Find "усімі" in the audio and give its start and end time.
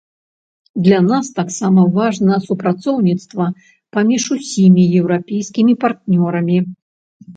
4.37-4.83